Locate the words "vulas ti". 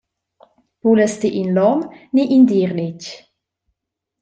0.85-1.29